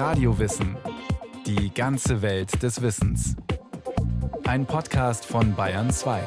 [0.00, 0.78] Radiowissen.
[1.44, 3.36] Die ganze Welt des Wissens.
[4.46, 6.22] Ein Podcast von Bayern 2.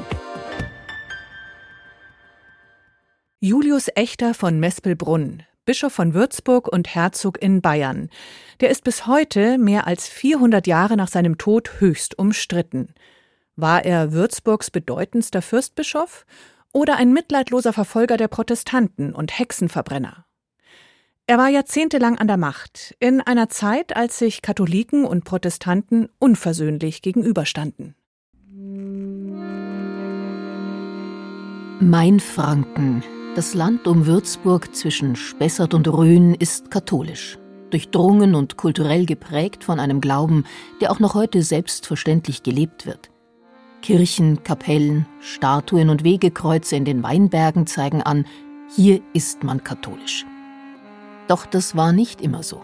[3.40, 8.10] Julius Echter von Mespelbrunn, Bischof von Würzburg und Herzog in Bayern.
[8.60, 12.94] Der ist bis heute, mehr als 400 Jahre nach seinem Tod, höchst umstritten.
[13.56, 16.26] War er Würzburgs bedeutendster Fürstbischof
[16.72, 20.23] oder ein mitleidloser Verfolger der Protestanten und Hexenverbrenner?
[21.26, 27.00] Er war jahrzehntelang an der Macht, in einer Zeit, als sich Katholiken und Protestanten unversöhnlich
[27.00, 27.94] gegenüberstanden.
[31.80, 33.02] Mainfranken,
[33.36, 37.38] das Land um Würzburg zwischen Spessart und Rhön, ist katholisch,
[37.70, 40.44] durchdrungen und kulturell geprägt von einem Glauben,
[40.82, 43.10] der auch noch heute selbstverständlich gelebt wird.
[43.80, 48.26] Kirchen, Kapellen, Statuen und Wegekreuze in den Weinbergen zeigen an,
[48.76, 50.26] hier ist man katholisch.
[51.28, 52.62] Doch das war nicht immer so.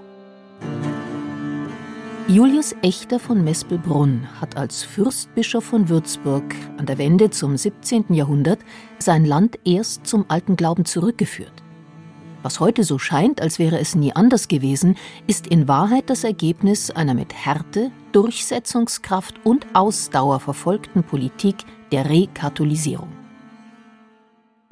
[2.28, 6.44] Julius Echter von Mespelbrunn hat als Fürstbischof von Würzburg
[6.76, 8.14] an der Wende zum 17.
[8.14, 8.60] Jahrhundert
[9.00, 11.52] sein Land erst zum alten Glauben zurückgeführt.
[12.42, 16.90] Was heute so scheint, als wäre es nie anders gewesen, ist in Wahrheit das Ergebnis
[16.90, 21.56] einer mit Härte, Durchsetzungskraft und Ausdauer verfolgten Politik
[21.90, 23.19] der Rekatholisierung.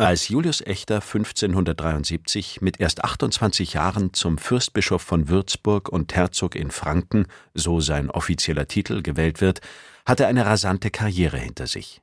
[0.01, 6.71] Als Julius Echter 1573 mit erst 28 Jahren zum Fürstbischof von Würzburg und Herzog in
[6.71, 9.61] Franken, so sein offizieller Titel, gewählt wird,
[10.07, 12.01] hat er eine rasante Karriere hinter sich.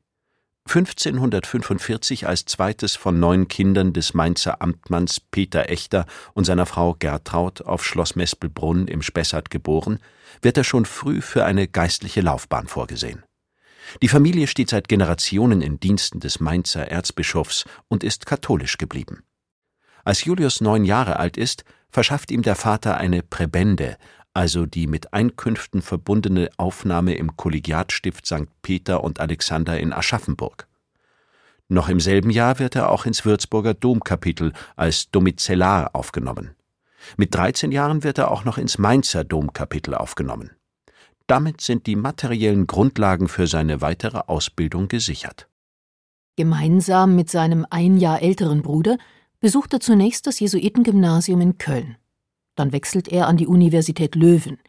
[0.68, 7.62] 1545 als zweites von neun Kindern des Mainzer Amtmanns Peter Echter und seiner Frau Gertraud
[7.62, 10.00] auf Schloss Mespelbrunn im Spessart geboren,
[10.42, 13.24] wird er schon früh für eine geistliche Laufbahn vorgesehen.
[14.02, 19.24] Die Familie steht seit Generationen in Diensten des Mainzer Erzbischofs und ist katholisch geblieben.
[20.04, 23.98] Als Julius neun Jahre alt ist, verschafft ihm der Vater eine Präbende,
[24.34, 28.48] also die mit Einkünften verbundene Aufnahme im Kollegiatstift St.
[28.62, 30.68] Peter und Alexander in Aschaffenburg.
[31.68, 36.56] Noch im selben Jahr wird er auch ins Würzburger Domkapitel als Domizellar aufgenommen.
[37.18, 40.52] Mit 13 Jahren wird er auch noch ins Mainzer Domkapitel aufgenommen.
[41.28, 45.48] Damit sind die materiellen Grundlagen für seine weitere Ausbildung gesichert.
[46.36, 48.98] Gemeinsam mit seinem ein Jahr älteren Bruder
[49.40, 51.98] besucht er zunächst das Jesuitengymnasium in Köln.
[52.56, 54.60] Dann wechselt er an die Universität Löwen.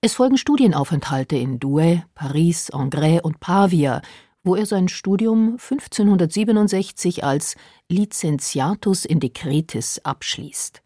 [0.00, 4.02] Es folgen Studienaufenthalte in Douai, Paris, Angers und Pavia,
[4.42, 7.56] wo er sein Studium 1567 als
[7.88, 10.82] Licentiatus in Decretis abschließt.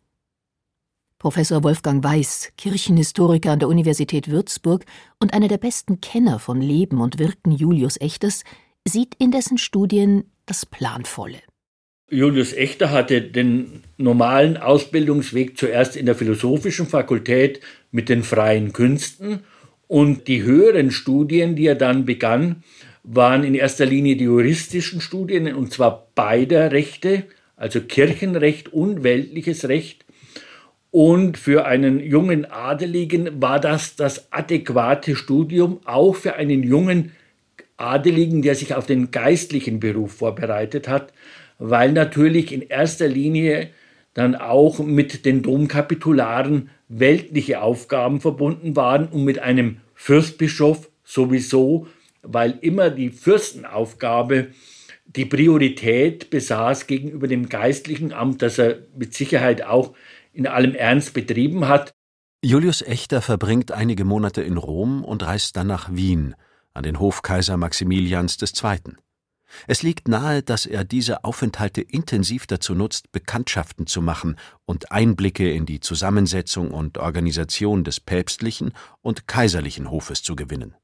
[1.20, 4.86] Professor Wolfgang Weiß, Kirchenhistoriker an der Universität Würzburg
[5.18, 8.42] und einer der besten Kenner von Leben und Wirken Julius Echters,
[8.88, 11.36] sieht in dessen Studien das Planvolle.
[12.10, 17.60] Julius Echter hatte den normalen Ausbildungsweg zuerst in der philosophischen Fakultät
[17.90, 19.40] mit den freien Künsten
[19.88, 22.64] und die höheren Studien, die er dann begann,
[23.02, 27.24] waren in erster Linie die juristischen Studien und zwar beider Rechte,
[27.56, 30.06] also Kirchenrecht und weltliches Recht
[30.90, 37.12] und für einen jungen Adeligen war das das adäquate Studium, auch für einen jungen
[37.76, 41.12] Adeligen, der sich auf den geistlichen Beruf vorbereitet hat,
[41.58, 43.70] weil natürlich in erster Linie
[44.14, 51.86] dann auch mit den Domkapitularen weltliche Aufgaben verbunden waren und mit einem Fürstbischof sowieso,
[52.22, 54.48] weil immer die Fürstenaufgabe
[55.06, 59.94] die Priorität besaß gegenüber dem geistlichen Amt, das er mit Sicherheit auch
[60.32, 61.94] in allem Ernst betrieben hat.
[62.42, 66.34] Julius Echter verbringt einige Monate in Rom und reist dann nach Wien,
[66.72, 68.94] an den Hof Kaiser Maximilians II.
[69.66, 75.50] Es liegt nahe, dass er diese Aufenthalte intensiv dazu nutzt, Bekanntschaften zu machen und Einblicke
[75.50, 80.74] in die Zusammensetzung und Organisation des päpstlichen und kaiserlichen Hofes zu gewinnen.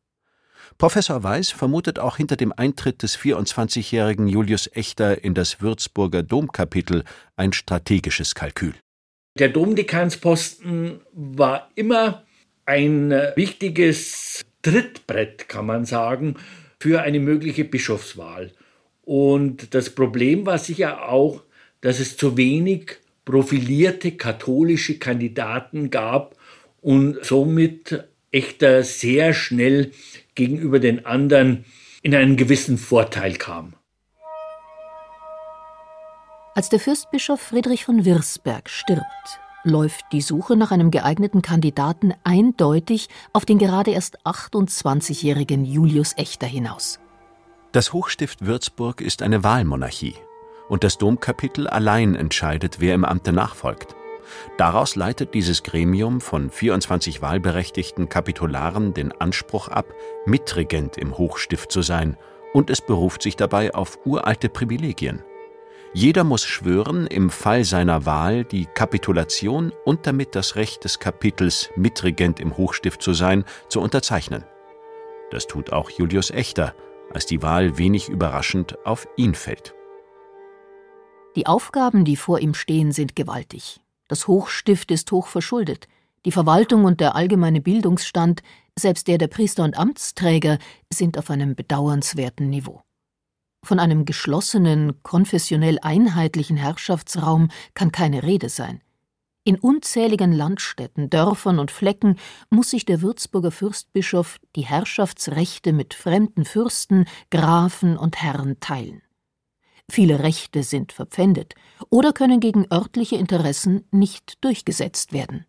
[0.79, 7.05] Professor Weiß vermutet auch hinter dem Eintritt des 24-jährigen Julius Echter in das Würzburger Domkapitel
[7.37, 8.75] ein strategisches Kalkül.
[9.39, 12.25] Der Domdekansposten war immer
[12.65, 16.37] ein wichtiges Trittbrett, kann man sagen,
[16.81, 18.53] für eine mögliche Bischofswahl.
[19.03, 21.43] Und das Problem war sicher auch,
[21.83, 22.97] dass es zu wenig
[23.27, 26.37] profilierte katholische Kandidaten gab
[26.81, 29.91] und somit echter sehr schnell
[30.35, 31.67] gegenüber den anderen
[32.01, 33.75] in einen gewissen Vorteil kam.
[36.57, 39.05] Als der Fürstbischof Friedrich von Wirsberg stirbt,
[39.63, 46.47] läuft die Suche nach einem geeigneten Kandidaten eindeutig auf den gerade erst 28-jährigen Julius Echter
[46.47, 46.99] hinaus.
[47.73, 50.15] Das Hochstift Würzburg ist eine Wahlmonarchie
[50.71, 53.95] und das Domkapitel allein entscheidet, wer im Amte nachfolgt.
[54.57, 59.93] Daraus leitet dieses Gremium von 24 wahlberechtigten Kapitularen den Anspruch ab,
[60.25, 62.17] Mitregent im Hochstift zu sein,
[62.55, 65.23] und es beruft sich dabei auf uralte Privilegien.
[65.97, 71.71] Jeder muss schwören, im Fall seiner Wahl die Kapitulation und damit das Recht des Kapitels,
[71.75, 74.45] Mitregent im Hochstift zu sein, zu unterzeichnen.
[75.31, 76.75] Das tut auch Julius Echter,
[77.15, 79.75] als die Wahl wenig überraschend auf ihn fällt.
[81.35, 83.81] Die Aufgaben, die vor ihm stehen, sind gewaltig.
[84.07, 85.89] Das Hochstift ist hoch verschuldet.
[86.27, 88.43] Die Verwaltung und der allgemeine Bildungsstand,
[88.79, 90.59] selbst der der Priester und Amtsträger,
[90.93, 92.83] sind auf einem bedauernswerten Niveau.
[93.67, 98.81] Von einem geschlossenen, konfessionell einheitlichen Herrschaftsraum kann keine Rede sein.
[99.43, 102.17] In unzähligen Landstädten, Dörfern und Flecken
[102.49, 109.03] muss sich der Würzburger Fürstbischof die Herrschaftsrechte mit fremden Fürsten, Grafen und Herren teilen.
[109.91, 111.57] Viele Rechte sind verpfändet
[111.91, 115.45] oder können gegen örtliche Interessen nicht durchgesetzt werden.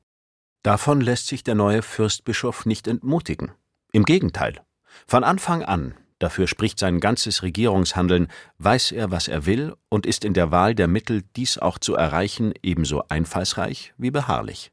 [0.64, 3.52] Davon lässt sich der neue Fürstbischof nicht entmutigen.
[3.92, 4.60] Im Gegenteil.
[5.06, 8.28] Von Anfang an, dafür spricht sein ganzes Regierungshandeln,
[8.58, 11.96] weiß er, was er will und ist in der Wahl der Mittel, dies auch zu
[11.96, 14.72] erreichen, ebenso einfallsreich wie beharrlich.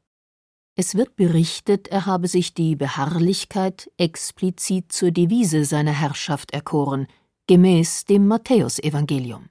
[0.77, 7.07] Es wird berichtet, er habe sich die Beharrlichkeit explizit zur Devise seiner Herrschaft erkoren,
[7.47, 9.49] gemäß dem Matthäusevangelium.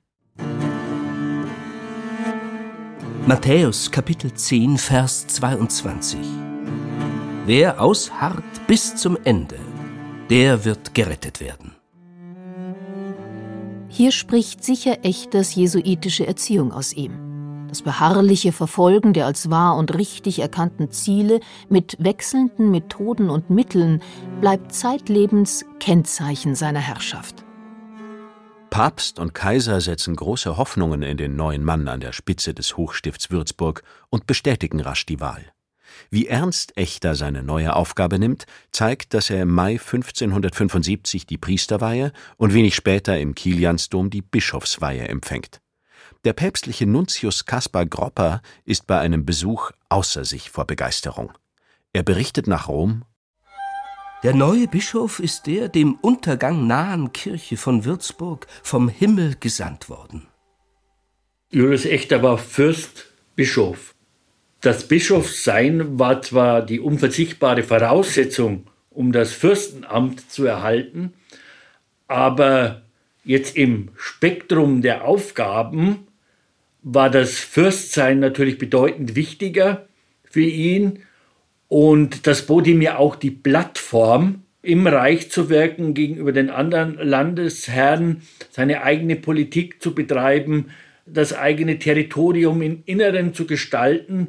[3.26, 6.18] Matthäus Kapitel 10, Vers 22.
[7.46, 9.58] Wer ausharrt bis zum Ende,
[10.28, 11.73] der wird gerettet werden.
[13.96, 17.68] Hier spricht sicher Echters jesuitische Erziehung aus ihm.
[17.68, 21.38] Das beharrliche Verfolgen der als wahr und richtig erkannten Ziele
[21.68, 24.02] mit wechselnden Methoden und Mitteln
[24.40, 27.44] bleibt zeitlebens Kennzeichen seiner Herrschaft.
[28.68, 33.30] Papst und Kaiser setzen große Hoffnungen in den neuen Mann an der Spitze des Hochstifts
[33.30, 35.53] Würzburg und bestätigen rasch die Wahl.
[36.10, 42.12] Wie ernst Echter seine neue Aufgabe nimmt, zeigt, dass er im Mai 1575 die Priesterweihe
[42.36, 45.60] und wenig später im Kiliansdom die Bischofsweihe empfängt.
[46.24, 51.32] Der päpstliche Nuntius Kaspar Gropper ist bei einem Besuch außer sich vor Begeisterung.
[51.92, 53.04] Er berichtet nach Rom
[54.24, 60.26] der neue Bischof ist der dem Untergang nahen Kirche von Würzburg vom Himmel gesandt worden.
[61.50, 63.93] Julius Echter war Fürstbischof.
[64.64, 71.12] Das Bischofssein war zwar die unverzichtbare Voraussetzung, um das Fürstenamt zu erhalten,
[72.08, 72.80] aber
[73.24, 76.06] jetzt im Spektrum der Aufgaben
[76.82, 79.86] war das Fürstsein natürlich bedeutend wichtiger
[80.24, 81.00] für ihn
[81.68, 86.94] und das bot ihm ja auch die Plattform, im Reich zu wirken, gegenüber den anderen
[86.94, 90.70] Landesherren, seine eigene Politik zu betreiben,
[91.04, 94.28] das eigene Territorium im Inneren zu gestalten.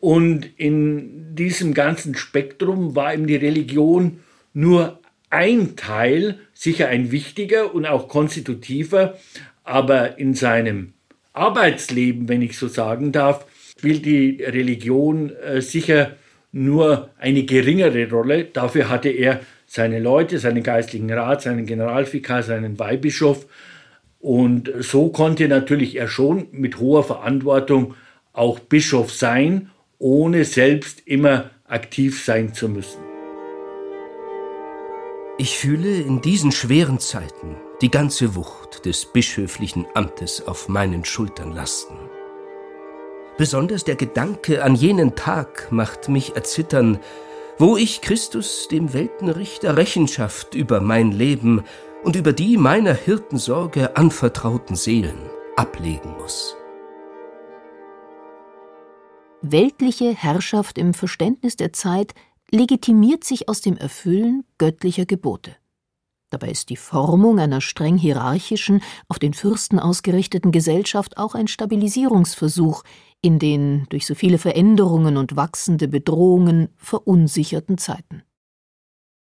[0.00, 4.20] Und in diesem ganzen Spektrum war ihm die Religion
[4.54, 4.98] nur
[5.28, 9.16] ein Teil, sicher ein wichtiger und auch konstitutiver,
[9.62, 10.94] aber in seinem
[11.32, 13.46] Arbeitsleben, wenn ich so sagen darf,
[13.78, 16.16] spielt die Religion äh, sicher
[16.50, 18.44] nur eine geringere Rolle.
[18.44, 23.46] Dafür hatte er seine Leute, seinen geistlichen Rat, seinen Generalvikar, seinen Weihbischof.
[24.18, 27.94] Und so konnte natürlich er schon mit hoher Verantwortung
[28.32, 29.70] auch Bischof sein,
[30.00, 33.00] ohne selbst immer aktiv sein zu müssen.
[35.38, 41.52] Ich fühle in diesen schweren Zeiten die ganze Wucht des bischöflichen Amtes auf meinen Schultern
[41.52, 41.96] lasten.
[43.38, 46.98] Besonders der Gedanke an jenen Tag macht mich erzittern,
[47.58, 51.62] wo ich Christus, dem Weltenrichter, Rechenschaft über mein Leben
[52.02, 56.56] und über die meiner Hirtensorge anvertrauten Seelen ablegen muss.
[59.42, 62.12] Weltliche Herrschaft im Verständnis der Zeit
[62.50, 65.56] legitimiert sich aus dem Erfüllen göttlicher Gebote.
[66.28, 72.84] Dabei ist die Formung einer streng hierarchischen, auf den Fürsten ausgerichteten Gesellschaft auch ein Stabilisierungsversuch,
[73.22, 78.22] in den durch so viele Veränderungen und wachsende Bedrohungen verunsicherten Zeiten.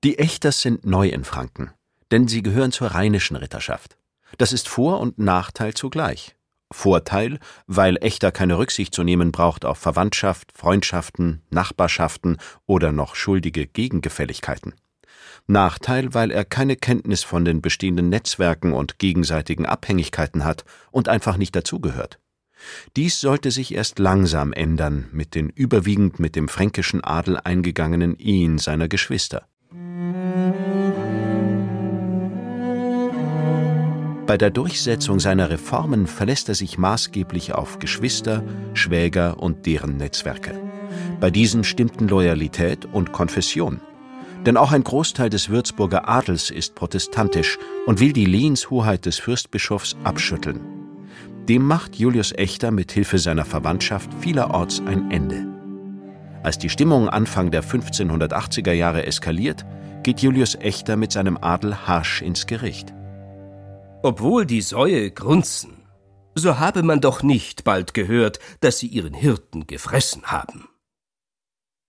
[0.05, 1.73] Die Echters sind neu in Franken,
[2.13, 3.99] denn sie gehören zur rheinischen Ritterschaft.
[4.39, 6.37] Das ist Vor- und Nachteil zugleich.
[6.73, 13.67] Vorteil, weil Echter keine Rücksicht zu nehmen braucht auf Verwandtschaft, Freundschaften, Nachbarschaften oder noch schuldige
[13.67, 14.75] Gegengefälligkeiten.
[15.47, 21.37] Nachteil, weil er keine Kenntnis von den bestehenden Netzwerken und gegenseitigen Abhängigkeiten hat und einfach
[21.37, 22.19] nicht dazugehört.
[22.97, 28.59] Dies sollte sich erst langsam ändern mit den überwiegend mit dem fränkischen Adel eingegangenen Ehen
[28.59, 29.47] seiner Geschwister.
[34.27, 40.59] Bei der Durchsetzung seiner Reformen verlässt er sich maßgeblich auf Geschwister, Schwäger und deren Netzwerke.
[41.21, 43.81] Bei diesen stimmten Loyalität und Konfession.
[44.47, 49.95] Denn auch ein Großteil des Würzburger Adels ist protestantisch und will die Lehenshoheit des Fürstbischofs
[50.05, 50.61] abschütteln.
[51.49, 55.47] Dem macht Julius Echter mit Hilfe seiner Verwandtschaft vielerorts ein Ende.
[56.43, 59.67] Als die Stimmung Anfang der 1580er Jahre eskaliert,
[60.03, 62.95] geht Julius Echter mit seinem Adel harsch ins Gericht.
[64.05, 65.79] Obwohl die Säue grunzen,
[66.35, 70.69] so habe man doch nicht bald gehört, dass sie ihren Hirten gefressen haben.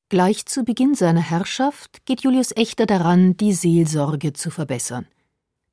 [0.08, 5.08] Gleich zu Beginn seiner Herrschaft geht Julius Echter daran, die Seelsorge zu verbessern.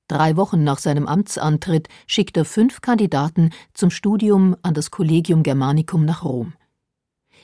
[0.09, 6.05] Drei Wochen nach seinem Amtsantritt schickt er fünf Kandidaten zum Studium an das Collegium Germanicum
[6.05, 6.55] nach Rom.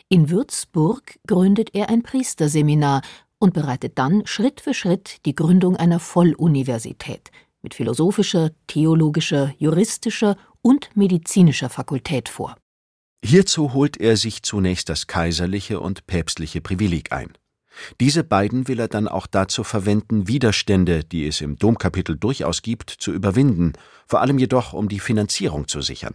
[0.09, 3.03] In Würzburg gründet er ein Priesterseminar
[3.39, 7.31] und bereitet dann Schritt für Schritt die Gründung einer Volluniversität–
[7.63, 12.57] mit philosophischer, theologischer, juristischer und medizinischer Fakultät vor.
[13.25, 17.33] Hierzu holt er sich zunächst das kaiserliche und päpstliche Privileg ein.
[18.01, 22.91] Diese beiden will er dann auch dazu verwenden, Widerstände, die es im Domkapitel durchaus gibt,
[22.91, 23.73] zu überwinden,
[24.07, 26.15] vor allem jedoch um die Finanzierung zu sichern.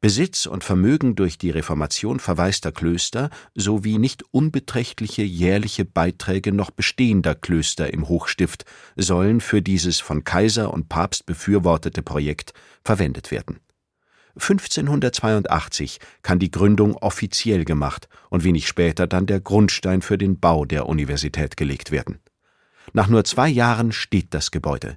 [0.00, 7.34] Besitz und Vermögen durch die Reformation verwaister Klöster sowie nicht unbeträchtliche jährliche Beiträge noch bestehender
[7.34, 8.64] Klöster im Hochstift
[8.96, 12.52] sollen für dieses von Kaiser und Papst befürwortete Projekt
[12.84, 13.60] verwendet werden.
[14.34, 20.64] 1582 kann die Gründung offiziell gemacht und wenig später dann der Grundstein für den Bau
[20.64, 22.18] der Universität gelegt werden.
[22.94, 24.96] Nach nur zwei Jahren steht das Gebäude.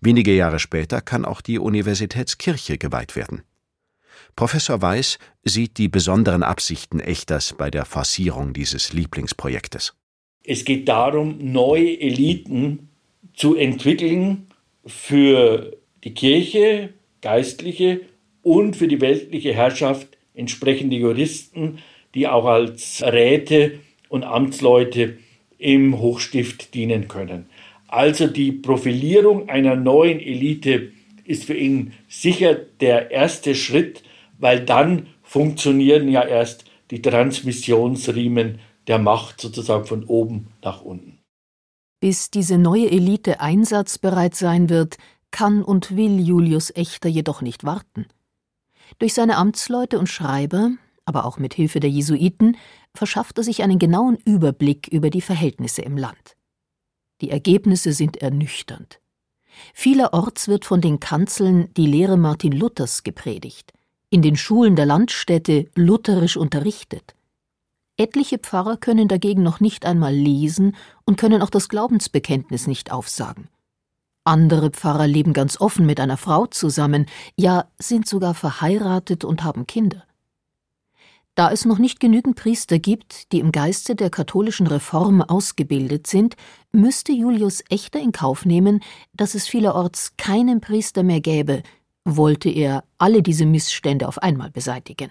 [0.00, 3.42] Wenige Jahre später kann auch die Universitätskirche geweiht werden.
[4.36, 9.94] Professor Weiß sieht die besonderen Absichten Echters bei der Forcierung dieses Lieblingsprojektes.
[10.44, 12.90] Es geht darum, neue Eliten
[13.32, 14.48] zu entwickeln
[14.84, 16.90] für die Kirche,
[17.22, 18.02] Geistliche
[18.42, 21.78] und für die weltliche Herrschaft entsprechende Juristen,
[22.14, 25.16] die auch als Räte und Amtsleute
[25.56, 27.46] im Hochstift dienen können.
[27.88, 30.92] Also die Profilierung einer neuen Elite
[31.24, 34.02] ist für ihn sicher der erste Schritt
[34.38, 41.18] weil dann funktionieren ja erst die Transmissionsriemen der Macht sozusagen von oben nach unten.
[42.00, 44.96] Bis diese neue Elite einsatzbereit sein wird,
[45.30, 48.06] kann und will Julius Echter jedoch nicht warten.
[48.98, 50.70] Durch seine Amtsleute und Schreiber,
[51.04, 52.56] aber auch mit Hilfe der Jesuiten,
[52.94, 56.36] verschafft er sich einen genauen Überblick über die Verhältnisse im Land.
[57.20, 59.00] Die Ergebnisse sind ernüchternd.
[59.74, 63.75] Vielerorts wird von den Kanzeln die Lehre Martin Luthers gepredigt
[64.16, 67.14] in den Schulen der Landstädte lutherisch unterrichtet.
[67.98, 73.48] Etliche Pfarrer können dagegen noch nicht einmal lesen und können auch das Glaubensbekenntnis nicht aufsagen.
[74.24, 77.04] Andere Pfarrer leben ganz offen mit einer Frau zusammen,
[77.36, 80.02] ja sind sogar verheiratet und haben Kinder.
[81.34, 86.36] Da es noch nicht genügend Priester gibt, die im Geiste der katholischen Reform ausgebildet sind,
[86.72, 88.82] müsste Julius Echter in Kauf nehmen,
[89.12, 91.62] dass es vielerorts keinen Priester mehr gäbe,
[92.06, 95.10] wollte er alle diese Missstände auf einmal beseitigen.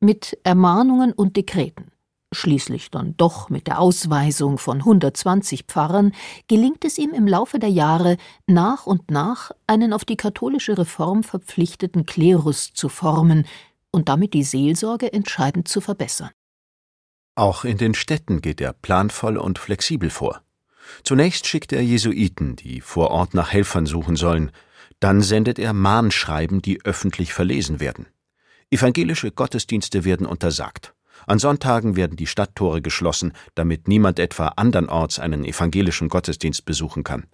[0.00, 1.90] Mit Ermahnungen und Dekreten,
[2.32, 6.12] schließlich dann doch mit der Ausweisung von 120 Pfarrern,
[6.46, 11.24] gelingt es ihm im Laufe der Jahre nach und nach einen auf die katholische Reform
[11.24, 13.44] verpflichteten Klerus zu formen
[13.90, 16.30] und damit die Seelsorge entscheidend zu verbessern.
[17.34, 20.42] Auch in den Städten geht er planvoll und flexibel vor.
[21.02, 24.52] Zunächst schickt er Jesuiten, die vor Ort nach Helfern suchen sollen,
[25.00, 28.06] dann sendet er Mahnschreiben, die öffentlich verlesen werden.
[28.70, 30.94] Evangelische Gottesdienste werden untersagt.
[31.26, 37.26] An Sonntagen werden die Stadttore geschlossen, damit niemand etwa andernorts einen evangelischen Gottesdienst besuchen kann.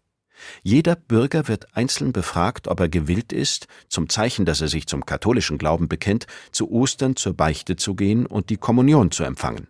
[0.62, 5.06] Jeder Bürger wird einzeln befragt, ob er gewillt ist, zum Zeichen, dass er sich zum
[5.06, 9.68] katholischen Glauben bekennt, zu Ostern zur Beichte zu gehen und die Kommunion zu empfangen.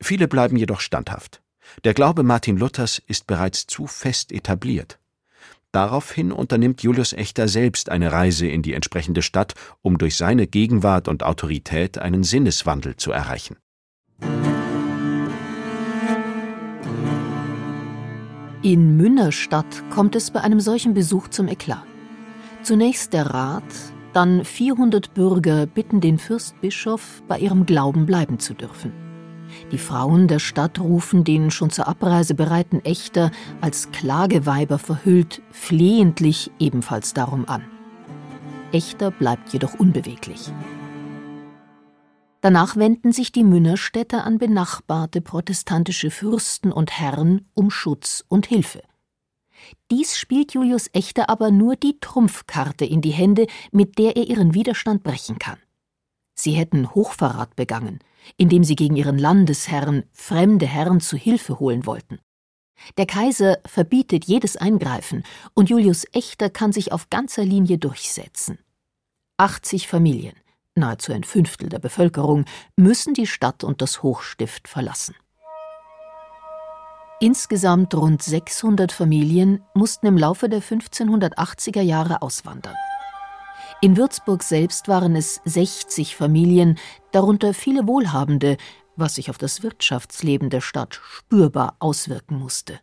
[0.00, 1.42] Viele bleiben jedoch standhaft.
[1.84, 4.99] Der Glaube Martin Luthers ist bereits zu fest etabliert.
[5.72, 11.06] Daraufhin unternimmt Julius Echter selbst eine Reise in die entsprechende Stadt, um durch seine Gegenwart
[11.06, 13.56] und Autorität einen Sinneswandel zu erreichen.
[18.62, 21.84] In Münnerstadt kommt es bei einem solchen Besuch zum Eklat.
[22.62, 23.62] Zunächst der Rat,
[24.12, 29.09] dann 400 Bürger bitten den Fürstbischof, bei ihrem Glauben bleiben zu dürfen.
[29.72, 36.50] Die Frauen der Stadt rufen den schon zur Abreise bereiten Ächter als Klageweiber verhüllt flehentlich
[36.58, 37.64] ebenfalls darum an.
[38.72, 40.52] Ächter bleibt jedoch unbeweglich.
[42.40, 48.82] Danach wenden sich die Münnerstädter an benachbarte protestantische Fürsten und Herren um Schutz und Hilfe.
[49.90, 54.54] Dies spielt Julius Echter aber nur die Trumpfkarte in die Hände, mit der er ihren
[54.54, 55.58] Widerstand brechen kann.
[56.42, 57.98] Sie hätten Hochverrat begangen,
[58.38, 62.18] indem sie gegen ihren Landesherrn fremde Herren zu Hilfe holen wollten.
[62.96, 68.58] Der Kaiser verbietet jedes Eingreifen und Julius Echter kann sich auf ganzer Linie durchsetzen.
[69.36, 70.34] 80 Familien,
[70.74, 75.14] nahezu ein Fünftel der Bevölkerung, müssen die Stadt und das Hochstift verlassen.
[77.20, 82.76] Insgesamt rund 600 Familien mussten im Laufe der 1580er Jahre auswandern.
[83.82, 86.76] In Würzburg selbst waren es 60 Familien,
[87.12, 88.58] darunter viele Wohlhabende,
[88.94, 92.80] was sich auf das Wirtschaftsleben der Stadt spürbar auswirken musste.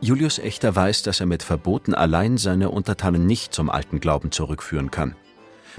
[0.00, 4.92] Julius Echter weiß, dass er mit Verboten allein seine Untertanen nicht zum alten Glauben zurückführen
[4.92, 5.16] kann.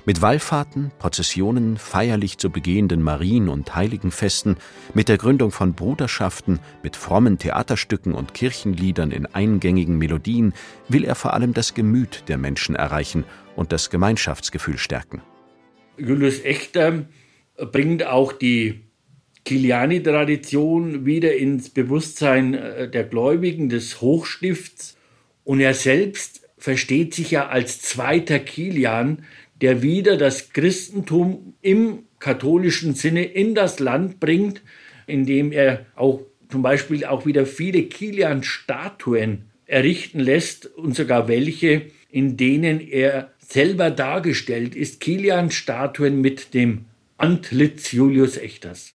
[0.06, 4.58] Mit Wallfahrten, Prozessionen, feierlich zu begehenden Marien- und Heiligenfesten,
[4.94, 10.54] mit der Gründung von Bruderschaften, mit frommen Theaterstücken und Kirchenliedern in eingängigen Melodien
[10.90, 13.24] will er vor allem das Gemüt der Menschen erreichen
[13.56, 15.22] und das Gemeinschaftsgefühl stärken.
[15.98, 17.06] Julius Echter
[17.72, 18.82] bringt auch die
[19.46, 24.98] Kiliani-Tradition wieder ins Bewusstsein äh, der Gläubigen des Hochstifts
[25.44, 29.26] und er selbst versteht sich ja als zweiter Kilian,
[29.64, 34.62] der wieder das Christentum im katholischen Sinne in das Land bringt,
[35.08, 42.36] indem er auch zum Beispiel auch wieder viele Kilian-Statuen errichten lässt und sogar welche, in
[42.36, 46.84] denen er selber dargestellt ist, Kilian-Statuen mit dem
[47.16, 48.92] Antlitz Julius Echters.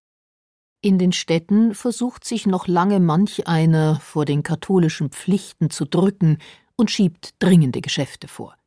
[0.83, 6.37] In den Städten versucht sich noch lange manch einer vor den katholischen Pflichten zu drücken
[6.75, 8.58] und schiebt dringende Geschäfte vor.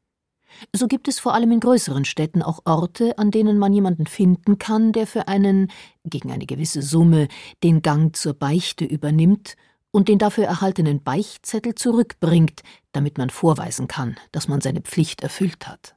[0.74, 4.58] So gibt es vor allem in größeren Städten auch Orte, an denen man jemanden finden
[4.58, 5.70] kann, der für einen,
[6.04, 7.28] gegen eine gewisse Summe,
[7.62, 9.56] den Gang zur Beichte übernimmt
[9.90, 15.68] und den dafür erhaltenen Beichtzettel zurückbringt, damit man vorweisen kann, dass man seine Pflicht erfüllt
[15.68, 15.94] hat.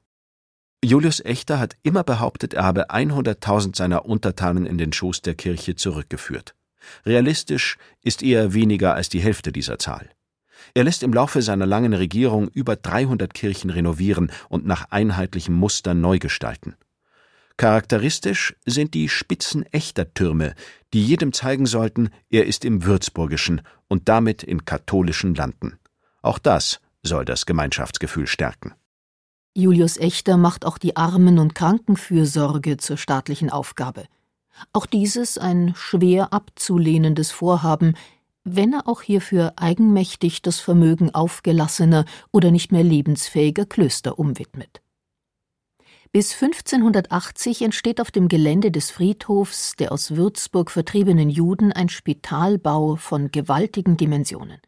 [0.84, 5.76] Julius Echter hat immer behauptet, er habe 100.000 seiner Untertanen in den Schoß der Kirche
[5.76, 6.54] zurückgeführt.
[7.06, 10.10] Realistisch ist eher weniger als die Hälfte dieser Zahl.
[10.74, 15.94] Er lässt im Laufe seiner langen Regierung über 300 Kirchen renovieren und nach einheitlichem Muster
[15.94, 16.76] neu gestalten.
[17.58, 20.56] Charakteristisch sind die spitzen Echtertürme,
[20.94, 25.80] die jedem zeigen sollten, er ist im Würzburgischen und damit in katholischen Landen.
[26.22, 28.74] Auch das soll das Gemeinschaftsgefühl stärken.
[29.54, 34.06] Julius Echter macht auch die Armen- und Krankenfürsorge zur staatlichen Aufgabe.
[34.74, 37.96] Auch dieses ein schwer abzulehnendes Vorhaben,
[38.46, 44.82] wenn er auch hierfür eigenmächtig das Vermögen aufgelassener oder nicht mehr lebensfähiger Klöster umwidmet.
[46.12, 52.96] Bis 1580 entsteht auf dem Gelände des Friedhofs der aus Würzburg vertriebenen Juden ein Spitalbau
[52.96, 54.62] von gewaltigen Dimensionen.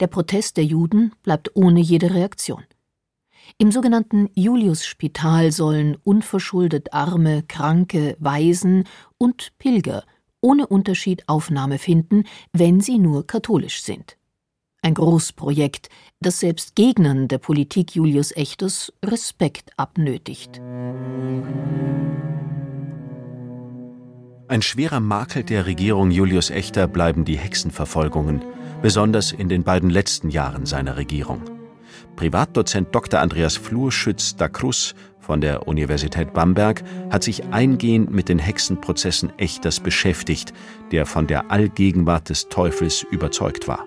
[0.00, 2.64] Der Protest der Juden bleibt ohne jede Reaktion.
[3.58, 10.02] Im sogenannten Juliusspital sollen unverschuldet Arme, Kranke, Waisen und Pilger
[10.40, 14.16] ohne Unterschied Aufnahme finden, wenn sie nur katholisch sind.
[14.82, 15.88] Ein Großprojekt,
[16.20, 20.60] das selbst Gegnern der Politik Julius Echters Respekt abnötigt.
[24.48, 28.44] Ein schwerer Makel der Regierung Julius Echter bleiben die Hexenverfolgungen,
[28.80, 31.55] besonders in den beiden letzten Jahren seiner Regierung.
[32.16, 33.20] Privatdozent Dr.
[33.20, 39.80] Andreas Flurschütz da Cruz von der Universität Bamberg hat sich eingehend mit den Hexenprozessen Echters
[39.80, 40.52] beschäftigt,
[40.92, 43.84] der von der Allgegenwart des Teufels überzeugt war.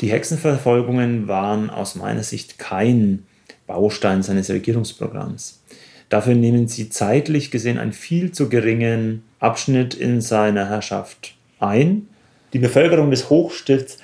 [0.00, 3.24] Die Hexenverfolgungen waren aus meiner Sicht kein
[3.66, 5.62] Baustein seines Regierungsprogramms.
[6.08, 12.08] Dafür nehmen sie zeitlich gesehen einen viel zu geringen Abschnitt in seiner Herrschaft ein.
[12.52, 13.98] Die Bevölkerung des Hochstifts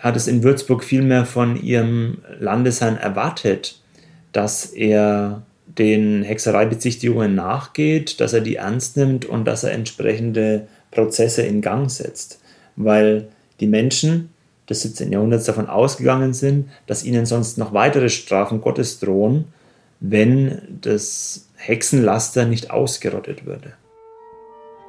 [0.00, 3.80] hat es in Würzburg vielmehr von ihrem Landesherrn erwartet,
[4.32, 11.42] dass er den Hexereibezichtigungen nachgeht, dass er die ernst nimmt und dass er entsprechende Prozesse
[11.42, 12.40] in Gang setzt.
[12.76, 13.28] Weil
[13.60, 14.30] die Menschen
[14.68, 15.12] des 17.
[15.12, 19.46] Jahrhunderts davon ausgegangen sind, dass ihnen sonst noch weitere Strafen Gottes drohen,
[20.00, 23.72] wenn das Hexenlaster nicht ausgerottet würde.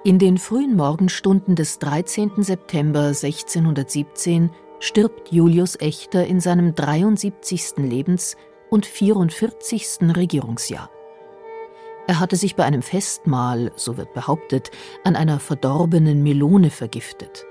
[0.04, 2.32] In den frühen Morgenstunden des 13.
[2.44, 7.78] September 1617 stirbt Julius Echter in seinem 73.
[7.78, 8.36] Lebens-
[8.70, 10.16] und 44.
[10.16, 10.90] Regierungsjahr.
[12.08, 14.72] Er hatte sich bei einem Festmahl, so wird behauptet,
[15.04, 17.46] an einer verdorbenen Melone vergiftet.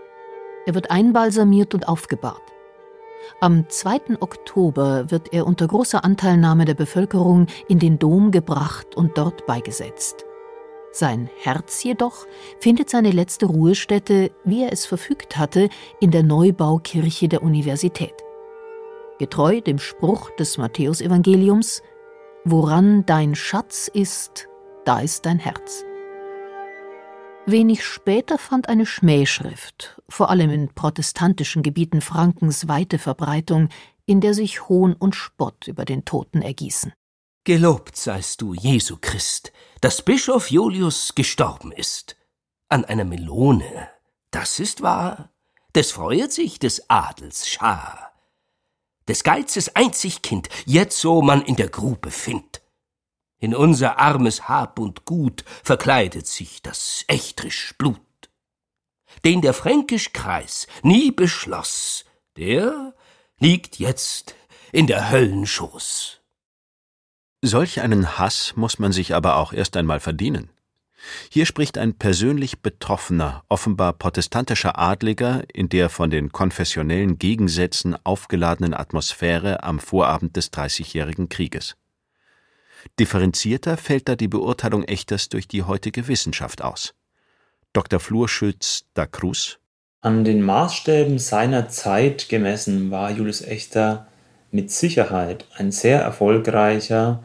[0.67, 2.43] Er wird einbalsamiert und aufgebahrt.
[3.41, 4.21] Am 2.
[4.21, 10.26] Oktober wird er unter großer Anteilnahme der Bevölkerung in den Dom gebracht und dort beigesetzt.
[10.99, 12.27] Sein Herz jedoch
[12.59, 15.69] findet seine letzte Ruhestätte, wie er es verfügt hatte,
[16.01, 18.15] in der Neubaukirche der Universität.
[19.19, 21.83] Getreu dem Spruch des Matthäusevangeliums
[22.47, 24.49] Woran dein Schatz ist,
[24.87, 25.85] da ist dein Herz.
[27.45, 33.69] Wenig später fand eine Schmähschrift, vor allem in protestantischen Gebieten Frankens, weite Verbreitung,
[34.07, 36.95] in der sich Hohn und Spott über den Toten ergießen.
[37.47, 42.17] Gelobt seist du, Jesu Christ, dass Bischof Julius gestorben ist.
[42.69, 43.89] An einer Melone,
[44.33, 45.31] das ist wahr.
[45.73, 48.13] Des freuet sich des Adels Schar.
[49.07, 52.63] Des Geizes einzig Kind, jetzo man in der Grube findt.
[53.39, 58.01] In unser armes Hab und Gut verkleidet sich das echtrisch Blut.
[59.25, 62.07] Den der fränkisch Kreis nie beschloss,
[62.37, 62.93] der
[63.39, 64.35] liegt jetzt
[64.73, 66.26] in der Höllenschoß.
[67.47, 70.51] Solch einen Hass muss man sich aber auch erst einmal verdienen.
[71.31, 78.75] Hier spricht ein persönlich betroffener, offenbar protestantischer Adliger in der von den konfessionellen Gegensätzen aufgeladenen
[78.75, 81.77] Atmosphäre am Vorabend des Dreißigjährigen Krieges.
[82.99, 86.95] Differenzierter fällt da die Beurteilung Echters durch die heutige Wissenschaft aus.
[87.73, 88.01] Dr.
[88.01, 89.61] Flurschütz da Cruz
[90.01, 94.09] An den Maßstäben seiner Zeit gemessen war Julius Echter
[94.51, 97.23] mit Sicherheit ein sehr erfolgreicher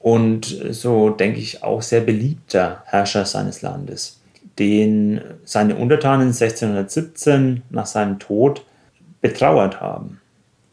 [0.00, 4.20] und so denke ich auch sehr beliebter Herrscher seines Landes,
[4.58, 8.64] den seine Untertanen 1617 nach seinem Tod
[9.20, 10.20] betrauert haben.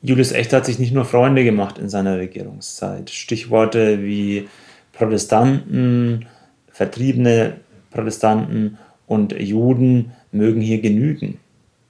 [0.01, 3.09] Julius Echter hat sich nicht nur Freunde gemacht in seiner Regierungszeit.
[3.09, 4.47] Stichworte wie
[4.93, 6.27] Protestanten,
[6.71, 7.53] vertriebene
[7.89, 11.39] Protestanten und Juden mögen hier genügen.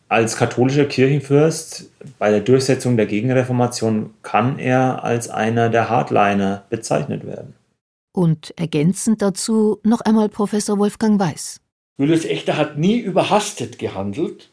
[0.08, 1.90] Als katholischer Kirchenfürst
[2.20, 7.56] bei der Durchsetzung der Gegenreformation kann er als einer der Hardliner bezeichnet werden.
[8.14, 11.60] Und ergänzend dazu noch einmal Professor Wolfgang Weiß.
[11.98, 14.50] Julius Echter hat nie überhastet gehandelt,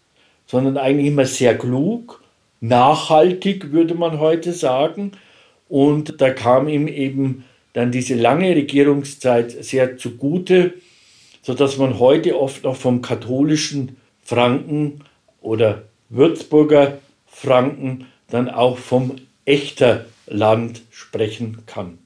[0.46, 2.22] sondern eigentlich immer sehr klug,
[2.60, 5.12] nachhaltig, würde man heute sagen.
[5.68, 10.74] Und da kam ihm eben dann diese lange Regierungszeit sehr zugute,
[11.42, 15.00] sodass man heute oft noch vom katholischen Franken
[15.42, 21.98] oder Würzburger Franken dann auch vom echter Land sprechen kann.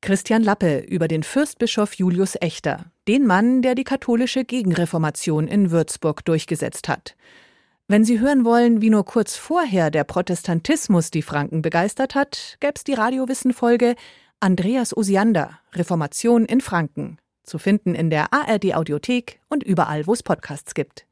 [0.00, 6.24] Christian Lappe über den Fürstbischof Julius Echter, den Mann, der die katholische Gegenreformation in Würzburg
[6.26, 7.16] durchgesetzt hat.
[7.88, 12.84] Wenn Sie hören wollen, wie nur kurz vorher der Protestantismus die Franken begeistert hat, gäb's
[12.84, 13.94] die Radiowissen-Folge
[14.40, 20.22] Andreas Osiander, Reformation in Franken, zu finden in der ARD Audiothek und überall, wo es
[20.22, 21.06] Podcasts gibt.